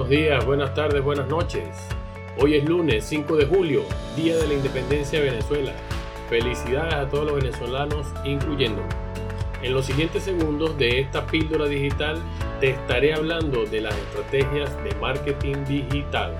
[0.00, 1.68] días, buenas tardes, buenas noches.
[2.38, 3.82] Hoy es lunes 5 de julio,
[4.16, 5.72] Día de la Independencia de Venezuela.
[6.30, 8.82] Felicidades a todos los venezolanos, incluyendo.
[9.62, 12.18] En los siguientes segundos de esta píldora digital
[12.58, 16.36] te estaré hablando de las estrategias de marketing digital.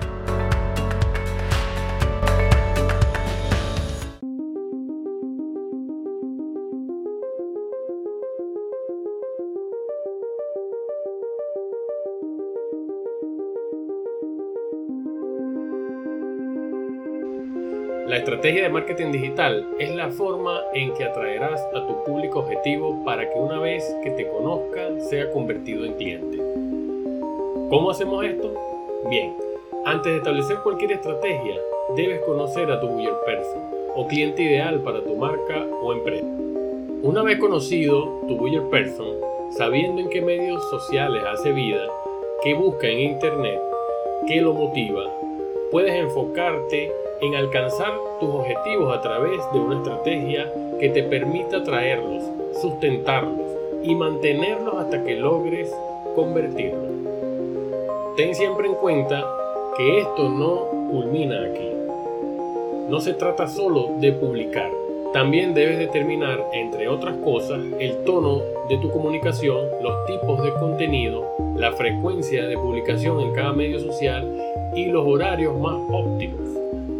[18.13, 23.03] La estrategia de marketing digital es la forma en que atraerás a tu público objetivo
[23.03, 26.37] para que una vez que te conozca sea convertido en cliente.
[27.71, 28.53] ¿Cómo hacemos esto?
[29.09, 29.33] Bien,
[29.85, 31.55] antes de establecer cualquier estrategia,
[31.95, 33.63] debes conocer a tu buyer person
[33.95, 36.27] o cliente ideal para tu marca o empresa.
[37.01, 39.07] Una vez conocido tu buyer person,
[39.57, 41.81] sabiendo en qué medios sociales hace vida,
[42.43, 43.59] qué busca en internet,
[44.27, 45.03] qué lo motiva,
[45.73, 52.23] puedes enfocarte en alcanzar tus objetivos a través de una estrategia que te permita atraerlos,
[52.61, 53.41] sustentarlos
[53.81, 55.75] y mantenerlos hasta que logres
[56.13, 56.91] convertirlos.
[58.15, 59.25] Ten siempre en cuenta
[59.75, 61.71] que esto no culmina aquí.
[62.87, 64.82] No se trata solo de publicar.
[65.13, 71.23] También debes determinar, entre otras cosas, el tono de tu comunicación, los tipos de contenido,
[71.55, 74.27] la frecuencia de publicación en cada medio social
[74.75, 76.43] y los horarios más óptimos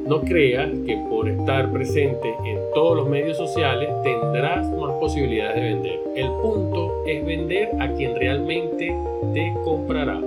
[0.08, 5.62] no creas que por estar presente en todos los medios sociales tendrás más posibilidades de
[5.62, 6.00] vender.
[6.16, 8.96] El punto es vender a quien realmente
[9.34, 10.20] te comprará.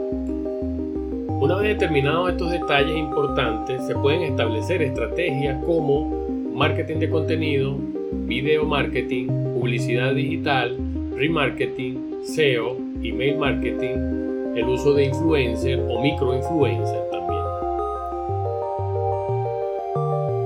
[1.38, 6.25] Una vez determinados estos detalles importantes, se pueden establecer estrategias como
[6.56, 7.76] marketing de contenido,
[8.12, 10.74] video marketing, publicidad digital,
[11.14, 17.04] remarketing, SEO, email marketing, el uso de influencer o microinfluencer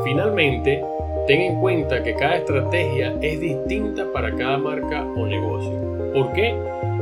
[0.02, 0.82] Finalmente,
[1.28, 5.70] ten en cuenta que cada estrategia es distinta para cada marca o negocio.
[6.12, 6.52] ¿Por qué?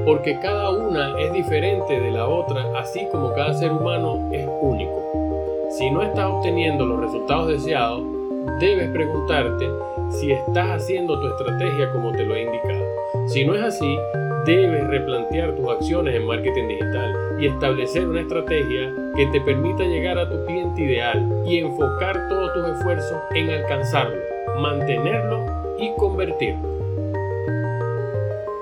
[0.04, 5.66] Porque cada una es diferente de la otra, así como cada ser humano es único.
[5.70, 8.17] Si no estás obteniendo los resultados deseados,
[8.58, 9.68] debes preguntarte
[10.10, 12.84] si estás haciendo tu estrategia como te lo he indicado.
[13.26, 13.98] Si no es así,
[14.46, 20.18] debes replantear tus acciones en marketing digital y establecer una estrategia que te permita llegar
[20.18, 24.16] a tu cliente ideal y enfocar todos tus esfuerzos en alcanzarlo,
[24.60, 26.68] mantenerlo y convertirlo.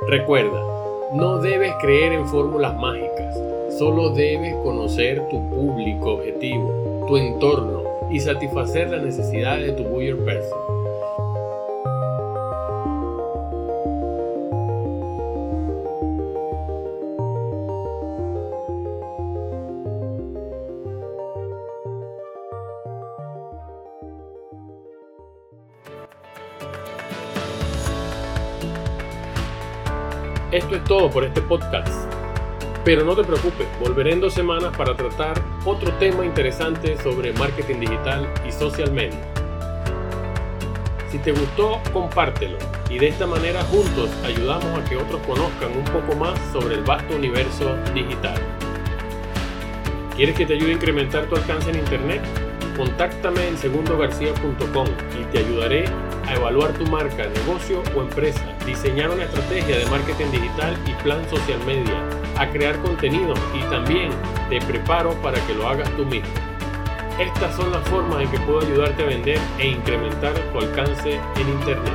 [0.08, 0.62] Recuerda,
[1.14, 3.38] no debes creer en fórmulas mágicas,
[3.78, 10.16] solo debes conocer tu público objetivo, tu entorno y satisfacer las necesidades de tu buyer
[10.24, 10.76] person.
[30.52, 32.25] Esto es todo por este podcast.
[32.86, 37.80] Pero no te preocupes, volveré en dos semanas para tratar otro tema interesante sobre marketing
[37.80, 39.19] digital y social media.
[41.10, 42.58] Si te gustó, compártelo
[42.88, 46.84] y de esta manera juntos ayudamos a que otros conozcan un poco más sobre el
[46.84, 48.41] vasto universo digital.
[50.14, 52.22] ¿Quieres que te ayude a incrementar tu alcance en Internet?
[52.76, 54.86] Contáctame en segundogarcia.com
[55.20, 55.86] y te ayudaré
[56.28, 61.28] a evaluar tu marca, negocio o empresa, diseñar una estrategia de marketing digital y plan
[61.28, 64.10] social media, a crear contenido y también
[64.48, 66.28] te preparo para que lo hagas tú mismo.
[67.19, 71.48] Estas son las formas en que puedo ayudarte a vender e incrementar tu alcance en
[71.48, 71.94] Internet.